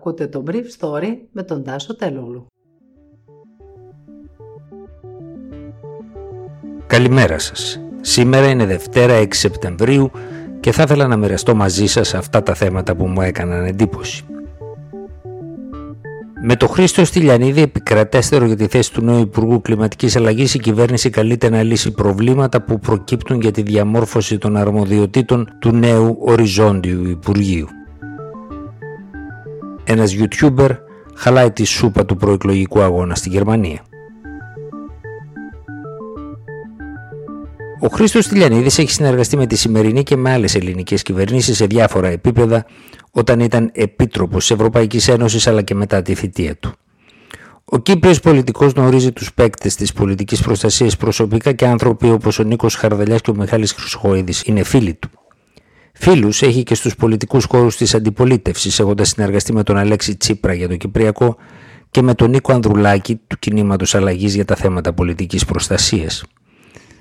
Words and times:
Ακούτε 0.00 0.26
το 0.26 0.44
Brief 0.46 0.64
Story 0.78 1.16
με 1.32 1.42
τον 1.42 1.64
Τάσο 1.64 1.96
Τελούλου. 1.96 2.46
Καλημέρα 6.86 7.38
σας. 7.38 7.80
Σήμερα 8.00 8.48
είναι 8.48 8.66
Δευτέρα 8.66 9.20
6 9.22 9.26
Σεπτεμβρίου 9.30 10.10
και 10.60 10.72
θα 10.72 10.82
ήθελα 10.82 11.06
να 11.06 11.16
μοιραστώ 11.16 11.54
μαζί 11.54 11.86
σας 11.86 12.14
αυτά 12.14 12.42
τα 12.42 12.54
θέματα 12.54 12.96
που 12.96 13.06
μου 13.06 13.20
έκαναν 13.20 13.64
εντύπωση. 13.64 14.24
Με 16.42 16.56
το 16.56 16.68
Χρήστο 16.68 17.04
Στυλιανίδη 17.04 17.62
επικρατέστερο 17.62 18.44
για 18.46 18.56
τη 18.56 18.66
θέση 18.66 18.92
του 18.92 19.02
νέου 19.02 19.20
Υπουργού 19.20 19.60
Κλιματικής 19.60 20.16
Αλλαγής, 20.16 20.54
η 20.54 20.58
κυβέρνηση 20.58 21.10
καλείται 21.10 21.48
να 21.50 21.62
λύσει 21.62 21.90
προβλήματα 21.90 22.62
που 22.62 22.78
προκύπτουν 22.78 23.40
για 23.40 23.50
τη 23.50 23.62
διαμόρφωση 23.62 24.38
των 24.38 24.56
αρμοδιοτήτων 24.56 25.48
του 25.58 25.72
νέου 25.72 26.16
οριζόντιου 26.20 27.08
Υπουργείου. 27.08 27.66
Ένας 29.90 30.16
YouTuber 30.18 30.68
χαλάει 31.14 31.50
τη 31.50 31.64
σούπα 31.64 32.04
του 32.04 32.16
προεκλογικού 32.16 32.80
αγώνα 32.80 33.14
στη 33.14 33.28
Γερμανία. 33.28 33.84
Ο 37.80 37.86
Χρήστος 37.86 38.28
Τηλιανίδης 38.28 38.78
έχει 38.78 38.90
συνεργαστεί 38.90 39.36
με 39.36 39.46
τη 39.46 39.56
σημερινή 39.56 40.02
και 40.02 40.16
με 40.16 40.32
άλλες 40.32 40.54
ελληνικές 40.54 41.02
κυβερνήσεις 41.02 41.56
σε 41.56 41.66
διάφορα 41.66 42.08
επίπεδα 42.08 42.66
όταν 43.10 43.40
ήταν 43.40 43.70
επίτροπος 43.74 44.46
της 44.46 44.50
Ευρωπαϊκής 44.50 45.08
Ένωσης 45.08 45.46
αλλά 45.46 45.62
και 45.62 45.74
μετά 45.74 46.02
τη 46.02 46.14
θητεία 46.14 46.56
του. 46.56 46.72
Ο 47.64 47.78
Κύπριος 47.78 48.20
πολιτικός 48.20 48.72
γνωρίζει 48.72 49.12
τους 49.12 49.34
παίκτες 49.34 49.74
της 49.74 49.92
πολιτικής 49.92 50.40
προστασίας 50.40 50.96
προσωπικά 50.96 51.52
και 51.52 51.66
άνθρωποι 51.66 52.10
όπως 52.10 52.38
ο 52.38 52.42
Νίκος 52.42 52.74
Χαρδαλιάς 52.74 53.20
και 53.20 53.30
ο 53.30 53.34
Μιχάλης 53.34 53.72
Χρυσοχοίδης 53.72 54.42
είναι 54.42 54.62
φίλοι 54.62 54.94
του. 54.94 55.10
Φίλους 56.02 56.42
έχει 56.42 56.62
και 56.62 56.74
στους 56.74 56.96
πολιτικούς 56.96 57.44
χώρους 57.44 57.76
της 57.76 57.94
αντιπολίτευσης 57.94 58.78
έχοντας 58.78 59.08
συνεργαστεί 59.08 59.52
με 59.52 59.62
τον 59.62 59.76
Αλέξη 59.76 60.16
Τσίπρα 60.16 60.54
για 60.54 60.68
το 60.68 60.76
Κυπριακό 60.76 61.36
και 61.90 62.02
με 62.02 62.14
τον 62.14 62.30
Νίκο 62.30 62.52
Ανδρουλάκη 62.52 63.20
του 63.26 63.38
Κινήματος 63.38 63.94
Αλλαγής 63.94 64.34
για 64.34 64.44
τα 64.44 64.54
θέματα 64.54 64.92
πολιτικής 64.92 65.44
προστασίας. 65.44 66.24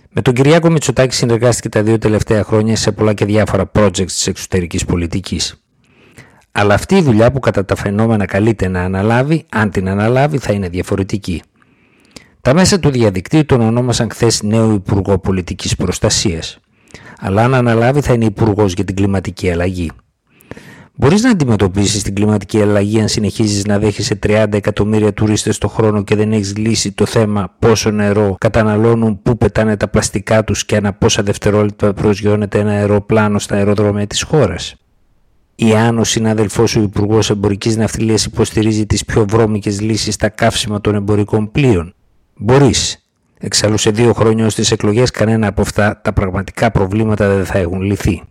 Με 0.09 0.22
τον 0.22 0.33
Κυριάκο 0.33 0.70
Μητσοτάκη 0.70 1.16
συνεργάστηκε 1.16 1.70
τα 1.70 1.83
δύο 1.83 1.97
τελευταία 1.97 2.44
χρόνια 2.44 2.75
σε 2.75 2.92
πολλά 2.92 3.14
και 3.14 3.25
διάφορα 3.25 3.72
projects 3.73 4.05
της 4.05 4.27
εξωτερικής 4.27 4.86
πολιτικής. 4.86 5.64
Αλλά 6.52 6.73
αυτή 6.73 6.95
η 6.95 7.02
δουλειά 7.02 7.31
που 7.31 7.39
κατά 7.39 7.66
τα 7.66 7.75
φαινόμενα 7.75 8.25
καλείται 8.25 8.67
να 8.67 8.81
αναλάβει, 8.81 9.45
αν 9.50 9.72
την 9.72 9.89
αναλάβει 9.89 10.38
θα 10.38 10.53
είναι 10.53 10.70
διαφορετική. 10.70 11.42
Τα 12.42 12.53
μέσα 12.53 12.80
του 12.80 12.89
διαδικτύου 12.89 13.45
τον 13.45 13.61
ονόμασαν 13.61 14.09
χθες 14.11 14.42
νέο 14.44 14.73
Υπουργό 14.73 15.20
Πολιτικής 15.20 15.75
Προστασίας. 15.75 16.59
Αλλά 17.20 17.44
αν 17.44 17.53
αναλάβει 17.53 18.02
θα 18.02 18.14
είναι 18.14 18.25
Υπουργός 18.25 18.73
για 18.73 18.84
την 18.84 18.95
κλιματική 18.95 19.52
αλλαγή. 19.52 19.92
Μπορείς 21.02 21.23
να 21.23 21.30
αντιμετωπίσεις 21.30 22.03
την 22.03 22.16
κλιματική 22.16 22.61
αλλαγή 22.61 23.02
αν 23.02 23.08
συνεχίζεις 23.08 23.66
να 23.66 23.80
δέχεσαι 23.80 24.20
30 24.28 24.45
εκατομμύρια 24.53 25.14
τουρίστες 25.14 25.58
το 25.58 25.67
χρόνο 25.67 26.03
και 26.03 26.16
δεν 26.16 26.31
έχεις 26.31 26.58
λύσει 26.58 26.92
το 26.92 27.06
θέμα 27.06 27.56
πόσο 27.59 27.92
νερό 27.92 28.36
καταναλώνουν, 28.39 29.22
πού 29.22 29.38
πετάνε 29.38 29.78
τα 29.78 29.88
πλαστικά 29.88 30.44
τους 30.44 30.66
και 30.66 30.76
ανά 30.76 30.94
πόσα 30.94 31.23
δευτερόλεπτα 31.23 31.94
προσγειώνεται 31.94 32.59
ένα 32.59 32.72
αεροπλάνο 32.72 33.39
στα 33.39 33.56
αεροδρόμια 33.56 34.08
της 34.08 34.22
χώρας. 34.22 34.76
Ή 35.56 35.76
αν 35.76 35.98
ο 35.98 36.04
συνάδελφός 36.04 36.70
σου 36.70 36.81
Υπουργός 36.81 37.30
Εμπορικής 37.30 37.78
Ναυτιλίας 37.78 38.26
υποστηρίζει 38.26 38.86
τις 38.86 39.06
πιο 39.06 39.26
βρώμικες 39.30 39.81
λύσεις 39.81 40.14
στα 40.14 40.30
καύσιμα 40.30 40.81
των 40.81 40.95
εμπορικών 40.95 41.52
πλοίων. 41.52 41.94
Μπορείς. 42.36 43.08
Εξάλλου 43.42 43.78
σε 43.78 43.92
δύο 43.92 44.14
χρόνια 44.14 44.45
ως 44.45 44.56
τις 44.56 44.72
εκλογές 44.72 45.12
κανένα 45.12 45.48
από 45.48 45.62
αυτά 45.62 46.02
τα 46.04 46.14
πραγματικά 46.14 46.72
προβλήματα 46.72 47.36
δεν 47.36 47.45
θα 47.45 47.58
έχουν 47.58 47.82
λυθεί. 47.82 48.23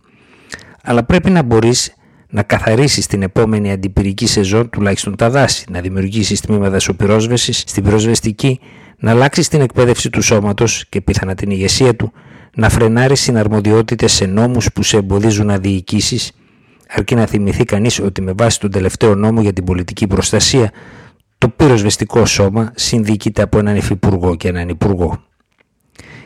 Αλλά 0.83 1.03
πρέπει 1.03 1.29
να 1.29 1.43
μπορείς 1.43 1.93
να 2.29 2.43
καθαρίσεις 2.43 3.07
την 3.07 3.21
επόμενη 3.21 3.71
αντιπυρική 3.71 4.27
σεζόν 4.27 4.69
τουλάχιστον 4.69 5.15
τα 5.15 5.29
δάση, 5.29 5.65
να 5.69 5.81
δημιουργήσεις 5.81 6.41
τμήμα 6.41 6.69
δασοπυρόσβεση 6.69 7.53
στην 7.53 7.83
πυροσβεστική, 7.83 8.59
να 8.97 9.11
αλλάξεις 9.11 9.47
την 9.47 9.61
εκπαίδευση 9.61 10.09
του 10.09 10.21
σώματος 10.21 10.85
και 10.89 11.01
πιθανά 11.01 11.35
την 11.35 11.49
ηγεσία 11.49 11.95
του, 11.95 12.11
να 12.55 12.69
φρενάρεις 12.69 13.19
συναρμοδιότητες 13.19 14.11
σε 14.11 14.25
νόμους 14.25 14.71
που 14.73 14.83
σε 14.83 14.97
εμποδίζουν 14.97 15.45
να 15.45 15.57
διοικήσεις, 15.57 16.31
αρκεί 16.87 17.15
να 17.15 17.25
θυμηθεί 17.25 17.63
κανείς 17.63 17.99
ότι 17.99 18.21
με 18.21 18.33
βάση 18.37 18.59
τον 18.59 18.71
τελευταίο 18.71 19.15
νόμο 19.15 19.41
για 19.41 19.53
την 19.53 19.63
πολιτική 19.63 20.07
προστασία, 20.07 20.71
το 21.39 21.49
πυροσβεστικό 21.49 22.25
σώμα 22.25 22.71
συνδικείται 22.75 23.41
από 23.41 23.59
έναν 23.59 23.75
υφυπουργό 23.75 24.35
και 24.35 24.47
έναν 24.47 24.69
υπουργό. 24.69 25.23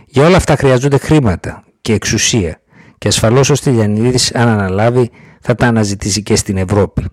Για 0.06 0.26
όλα 0.26 0.36
αυτά 0.36 0.56
χρειάζονται 0.56 0.98
χρήματα 0.98 1.64
και 1.82 1.94
εξουσία 1.94 2.62
και 2.98 3.08
ασφαλώς 3.08 3.50
ο 3.50 3.56
Στυλιανίδης 3.56 4.36
αν 4.36 4.48
αναλάβει 4.48 5.10
θα 5.42 5.56
τα 5.56 5.68
αναζητήσει 5.68 6.24
και 6.24 6.36
στην 6.36 6.58
Ευρώπη. 6.58 7.06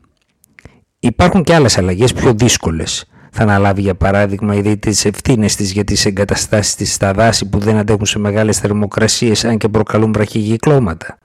Υπάρχουν 1.00 1.42
και 1.42 1.54
άλλες 1.54 1.78
αλλαγές 1.78 2.12
πιο 2.12 2.34
δύσκολες. 2.34 3.04
Θα 3.32 3.42
αναλάβει 3.42 3.80
για 3.80 3.94
παράδειγμα 3.94 4.54
ήδη 4.54 4.78
τι 4.78 5.08
ευθύνες 5.08 5.56
της 5.56 5.72
για 5.72 5.84
τις 5.84 6.06
εγκαταστάσεις 6.06 6.74
της 6.74 6.94
στα 6.94 7.12
δάση 7.12 7.48
που 7.48 7.58
δεν 7.58 7.76
αντέχουν 7.76 8.06
σε 8.06 8.18
μεγάλες 8.18 8.58
θερμοκρασίες 8.58 9.44
αν 9.44 9.58
και 9.58 9.68
προκαλούν 9.68 10.12
βραχυγυκλώματα. 10.12 11.18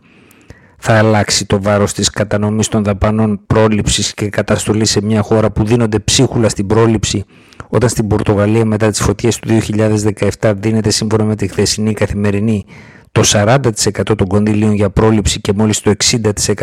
Θα 0.77 0.97
αλλάξει 0.97 1.45
το 1.45 1.61
βάρος 1.61 1.93
της 1.93 2.09
κατανομής 2.09 2.67
των 2.67 2.83
δαπανών 2.83 3.39
πρόληψης 3.47 4.13
και 4.13 4.29
καταστολής 4.29 4.89
σε 4.89 5.01
μια 5.01 5.21
χώρα 5.21 5.51
που 5.51 5.65
δίνονται 5.65 5.99
ψίχουλα 5.99 6.49
στην 6.49 6.67
πρόληψη, 6.67 7.25
όταν 7.67 7.89
στην 7.89 8.07
Πορτογαλία 8.07 8.65
μετά 8.65 8.89
τις 8.89 9.01
φωτιές 9.01 9.39
του 9.39 9.47
2017 10.39 10.53
δίνεται 10.55 10.89
σύμφωνα 10.89 11.23
με 11.23 11.35
τη 11.35 11.47
χθεσινή 11.47 11.93
καθημερινή 11.93 12.65
το 13.11 13.21
40% 13.25 13.57
των 14.17 14.27
κονδυλίων 14.27 14.73
για 14.73 14.89
πρόληψη 14.89 15.41
και 15.41 15.53
μόλις 15.55 15.81
το 15.81 15.93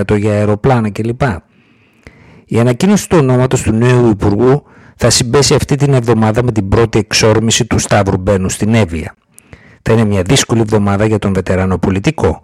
60% 0.08 0.18
για 0.18 0.30
αεροπλάνα 0.32 0.90
κλπ. 0.90 1.22
Η 2.46 2.58
ανακοίνωση 2.58 3.08
του 3.08 3.18
ονόματος 3.20 3.62
του 3.62 3.72
νέου 3.72 4.08
Υπουργού 4.08 4.62
θα 4.96 5.10
συμπέσει 5.10 5.54
αυτή 5.54 5.76
την 5.76 5.94
εβδομάδα 5.94 6.42
με 6.42 6.52
την 6.52 6.68
πρώτη 6.68 6.98
εξόρμηση 6.98 7.66
του 7.66 7.78
Σταύρου 7.78 8.16
Μπένου 8.16 8.48
στην 8.48 8.74
Εύβοια. 8.74 9.14
Θα 9.82 9.92
είναι 9.92 10.04
μια 10.04 10.22
δύσκολη 10.22 10.60
εβδομάδα 10.60 11.04
για 11.04 11.18
τον 11.18 11.34
βετεράνο 11.34 11.78
πολιτικό, 11.78 12.42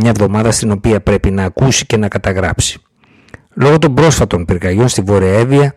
μια 0.00 0.10
εβδομάδα 0.10 0.50
στην 0.50 0.70
οποία 0.70 1.00
πρέπει 1.00 1.30
να 1.30 1.44
ακούσει 1.44 1.86
και 1.86 1.96
να 1.96 2.08
καταγράψει. 2.08 2.80
Λόγω 3.54 3.78
των 3.78 3.94
πρόσφατων 3.94 4.44
πυρκαγιών 4.44 4.88
στη 4.88 5.00
Βόρεια 5.00 5.38
Εύβοια, 5.38 5.74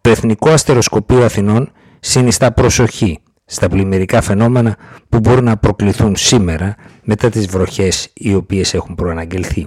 το 0.00 0.10
Εθνικό 0.10 0.50
Αστεροσκοπείο 0.50 1.24
Αθηνών 1.24 1.72
συνιστά 2.00 2.52
προσοχή 2.52 3.18
στα 3.44 3.68
πλημμυρικά 3.68 4.20
φαινόμενα 4.20 4.76
που 5.08 5.18
μπορούν 5.18 5.44
να 5.44 5.56
προκληθούν 5.56 6.16
σήμερα 6.16 6.74
μετά 7.04 7.28
τις 7.30 7.46
βροχές 7.46 8.10
οι 8.14 8.34
οποίες 8.34 8.74
έχουν 8.74 8.94
προαναγγελθεί. 8.94 9.66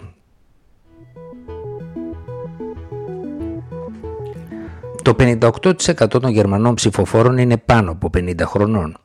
Το 5.02 5.16
58% 5.20 6.08
των 6.10 6.30
Γερμανών 6.30 6.74
ψηφοφόρων 6.74 7.38
είναι 7.38 7.58
πάνω 7.58 7.92
από 7.92 8.10
50 8.18 8.42
χρονών. 8.46 8.98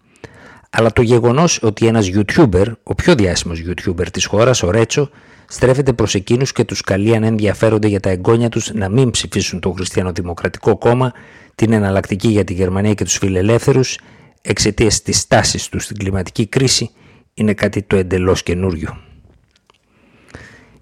Αλλά 0.71 0.93
το 0.93 1.03
γεγονός 1.03 1.63
ότι 1.63 1.87
ένας 1.87 2.11
YouTuber, 2.15 2.67
ο 2.83 2.95
πιο 2.95 3.15
διάσημος 3.15 3.63
YouTuber 3.69 4.07
της 4.13 4.25
χώρας, 4.25 4.63
ο 4.63 4.71
Ρέτσο, 4.71 5.11
στρέφεται 5.49 5.93
προς 5.93 6.15
εκείνους 6.15 6.53
και 6.53 6.65
τους 6.65 6.81
καλεί 6.81 7.15
αν 7.15 7.23
ενδιαφέρονται 7.23 7.89
για 7.89 8.01
τα 8.01 8.11
εγγόνια 8.11 8.49
τους 8.49 8.73
να 8.75 8.89
μην 8.89 9.11
ψηφίσουν 9.11 9.61
το 9.61 9.71
Χριστιανοδημοκρατικό 9.71 10.79
κόμμα, 10.79 11.13
την 11.55 11.73
εναλλακτική 11.73 12.29
για 12.29 12.45
τη 12.45 12.53
Γερμανία 12.53 12.95
και 12.95 13.05
τους 13.05 13.17
φιλελεύθερους 13.17 13.99
εξαιτίας 14.43 15.03
της 15.03 15.27
τάση 15.27 15.71
τους 15.71 15.85
στην 15.85 15.97
κλιματική 15.97 16.47
κρίση 16.47 16.91
είναι 17.35 17.55
κάτι 17.55 17.83
το 17.83 17.97
εντελώς 17.97 18.43
καινούριο. 18.43 19.01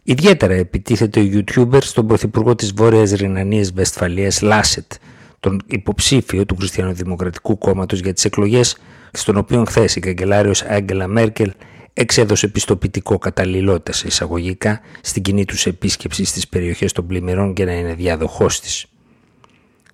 Ιδιαίτερα 0.02 0.54
επιτίθεται 0.54 1.20
ο 1.20 1.22
YouTuber 1.32 1.82
στον 1.82 2.06
Πρωθυπουργό 2.06 2.54
της 2.54 2.72
Βόρειας 2.72 3.10
Ρινανίας 3.10 3.70
Βεσφαλίας 3.70 4.40
Λάσετ, 4.42 4.92
τον 5.40 5.62
υποψήφιο 5.66 6.46
του 6.46 6.56
Χριστιανοδημοκρατικού 6.56 7.58
Κόμματος 7.58 8.00
για 8.00 8.12
τις 8.12 8.24
εκλογές, 8.24 8.76
στον 9.12 9.36
οποίο 9.36 9.64
χθες 9.64 9.96
η 9.96 10.00
καγκελάριος 10.00 10.62
Άγγελα 10.62 11.06
Μέρκελ 11.06 11.52
εξέδωσε 11.92 12.48
πιστοποιητικό 12.48 13.18
καταλληλότητα 13.18 13.92
σε 13.92 14.06
εισαγωγικά 14.06 14.80
στην 15.00 15.22
κοινή 15.22 15.44
τους 15.44 15.66
επίσκεψη 15.66 16.24
στις 16.24 16.48
περιοχές 16.48 16.92
των 16.92 17.06
πλημμυρών 17.06 17.54
και 17.54 17.64
να 17.64 17.72
είναι 17.72 17.94
διάδοχός 17.94 18.60
της. 18.60 18.86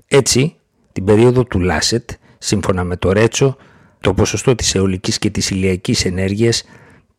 Έτσι, 0.08 0.56
την 0.92 1.04
περίοδο 1.04 1.44
του 1.44 1.60
Λάσετ, 1.60 2.10
σύμφωνα 2.38 2.84
με 2.84 2.96
το 2.96 3.12
Ρέτσο, 3.12 3.56
το 4.00 4.14
ποσοστό 4.14 4.54
της 4.54 4.74
αιωλικής 4.74 5.18
και 5.18 5.30
της 5.30 5.50
ηλιακής 5.50 6.04
ενέργειας 6.04 6.64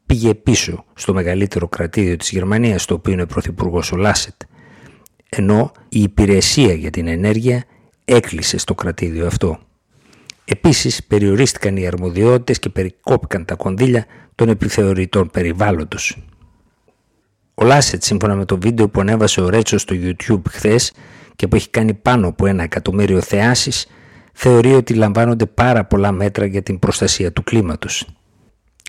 πήγε 0.06 0.34
πίσω 0.34 0.86
στο 0.94 1.14
μεγαλύτερο 1.14 1.68
κρατήδιο 1.68 2.16
της 2.16 2.30
Γερμανίας, 2.30 2.86
το 2.86 2.94
οποίο 2.94 3.14
είναι 3.14 3.25
πρωθυπουργός 3.25 3.92
ο 3.92 3.96
Λάσετ, 3.96 4.42
ενώ 5.30 5.72
η 5.90 6.02
υπηρεσία 6.02 6.74
για 6.74 6.90
την 6.90 7.08
ενέργεια 7.08 7.64
έκλεισε 8.06 8.58
στο 8.58 8.75
κρατήδιο 8.75 9.28
αυτό. 9.28 9.60
Επίσης 10.45 11.03
περιορίστηκαν 11.03 11.77
οι 11.77 11.88
αρμοδιότητες 11.88 12.59
και 12.59 12.69
περικόπηκαν 12.69 13.45
τα 13.45 13.56
κονδύλια 13.56 14.06
των 14.36 14.50
επιθεωρητών 14.50 15.30
περιβάλλοντος. 15.30 16.25
Ο 17.53 17.65
Λάσετ, 17.65 18.03
σύμφωνα 18.03 18.36
με 18.36 18.45
το 18.45 18.57
βίντεο 18.57 18.89
που 18.89 19.00
ανέβασε 19.00 19.42
ο 19.42 19.50
Ρέτσο 19.50 19.77
στο 19.77 19.95
YouTube 20.00 20.42
χθες 20.50 20.94
και 21.36 21.47
που 21.47 21.56
έχει 21.56 21.69
κάνει 21.69 21.94
πάνω 21.94 22.27
από 22.27 22.45
ένα 22.45 22.63
εκατομμύριο 22.63 23.21
θεάσεις, 23.21 23.88
θεωρεί 24.33 24.74
ότι 24.74 24.94
λαμβάνονται 24.94 25.45
πάρα 25.45 25.86
πολλά 25.86 26.12
μέτρα 26.12 26.45
για 26.45 26.62
την 26.62 26.80
προστασία 26.80 27.31
του 27.31 27.44
κλίματος. 27.44 28.07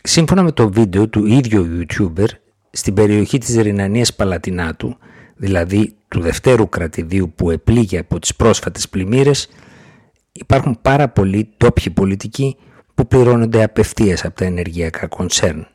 Σύμφωνα 0.03 0.43
με 0.43 0.53
το 0.53 0.71
βίντεο 0.71 1.09
του 1.09 1.27
ίδιου 1.27 1.67
YouTuber, 1.81 2.27
στην 2.71 2.95
περιοχή 2.95 3.39
της 3.39 3.57
Ρινανίας 3.57 4.15
Παλατινάτου, 4.15 4.97
δηλαδή 5.37 5.97
του 6.09 6.17
του 6.17 6.23
δευτέρου 6.23 6.69
κρατηδίου 6.69 7.33
που 7.35 7.51
επλήγει 7.51 7.99
από 7.99 8.19
τις 8.19 8.37
πρόσφατες 8.37 8.89
πλημμύρες 8.89 9.49
υπάρχουν 10.39 10.79
πάρα 10.83 11.09
πολλοί 11.09 11.49
ντόπιοι 11.57 11.91
πολιτικοί 11.91 12.57
που 12.95 13.07
πληρώνονται 13.07 13.63
απευθείας 13.63 14.25
από 14.25 14.35
τα 14.35 14.45
ενεργειακά 14.45 15.07
κονσέρν. 15.07 15.67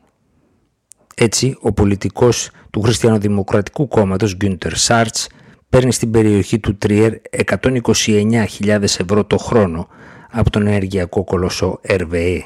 Έτσι, 1.14 1.56
ο 1.60 1.72
πολιτικός 1.72 2.50
του 2.70 2.80
Χριστιανοδημοκρατικού 2.80 3.88
κόμματος 3.88 4.36
Γκίντερ 4.36 4.76
Σάρτς 4.76 5.28
παίρνει 5.68 5.92
στην 5.92 6.10
περιοχή 6.10 6.58
του 6.58 6.76
Τριέρ 6.76 7.12
129.000 7.46 8.82
ευρώ 8.82 9.24
το 9.24 9.36
χρόνο 9.36 9.88
από 10.30 10.50
τον 10.50 10.66
ενεργειακό 10.66 11.24
κολοσσό 11.24 11.80
RVE. 11.88 12.38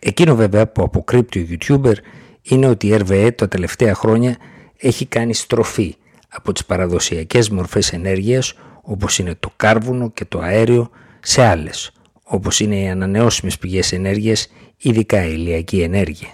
Εκείνο 0.00 0.34
βέβαια 0.34 0.66
που 0.66 0.82
αποκρύπτει 0.82 1.40
ο 1.40 1.46
YouTuber 1.50 1.94
είναι 2.42 2.66
ότι 2.66 2.86
η 2.86 2.96
RVE 2.98 3.30
τα 3.34 3.48
τελευταία 3.48 3.94
χρόνια 3.94 4.36
έχει 4.76 5.06
κάνει 5.06 5.34
στροφή 5.34 5.96
από 6.28 6.52
τις 6.52 6.64
παραδοσιακές 6.64 7.50
μορφές 7.50 7.92
ενέργειας 7.92 8.54
όπως 8.90 9.18
είναι 9.18 9.34
το 9.40 9.52
κάρβουνο 9.56 10.10
και 10.10 10.24
το 10.24 10.38
αέριο 10.38 10.90
σε 11.20 11.42
άλλες 11.42 11.92
όπως 12.28 12.60
είναι 12.60 12.76
οι 12.76 12.88
ανανεώσιμες 12.88 13.58
πηγές 13.58 13.92
ενέργειας, 13.92 14.48
ειδικά 14.76 15.24
η 15.24 15.30
ηλιακή 15.32 15.80
ενέργεια. 15.80 16.28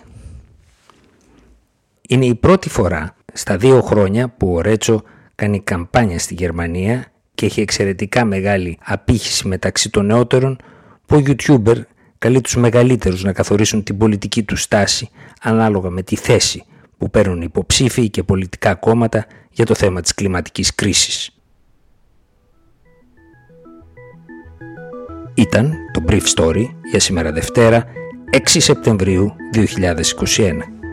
Είναι 2.08 2.26
η 2.26 2.34
πρώτη 2.34 2.68
φορά 2.68 3.16
στα 3.32 3.56
δύο 3.56 3.80
χρόνια 3.80 4.28
που 4.28 4.54
ο 4.54 4.60
Ρέτσο 4.60 5.02
κάνει 5.34 5.60
καμπάνια 5.60 6.18
στη 6.18 6.34
Γερμανία 6.34 7.04
και 7.34 7.46
έχει 7.46 7.60
εξαιρετικά 7.60 8.24
μεγάλη 8.24 8.78
απήχηση 8.84 9.48
μεταξύ 9.48 9.90
των 9.90 10.06
νεότερων 10.06 10.56
που 11.06 11.16
ο 11.16 11.22
YouTuber 11.26 11.76
καλεί 12.18 12.40
τους 12.40 12.56
μεγαλύτερους 12.56 13.22
να 13.22 13.32
καθορίσουν 13.32 13.82
την 13.82 13.98
πολιτική 13.98 14.42
του 14.42 14.56
στάση 14.56 15.10
ανάλογα 15.40 15.90
με 15.90 16.02
τη 16.02 16.16
θέση 16.16 16.64
που 16.98 17.10
παίρνουν 17.10 17.42
υποψήφοι 17.42 18.10
και 18.10 18.22
πολιτικά 18.22 18.74
κόμματα 18.74 19.26
για 19.50 19.66
το 19.66 19.74
θέμα 19.74 20.00
της 20.00 20.14
κλιματικής 20.14 20.74
κρίσης. 20.74 21.33
Ήταν 25.34 25.74
το 25.92 26.04
Brief 26.08 26.22
Story 26.36 26.64
για 26.90 27.00
σήμερα 27.00 27.32
Δευτέρα 27.32 27.84
6 28.32 28.38
Σεπτεμβρίου 28.44 29.32
2021. 29.54 30.83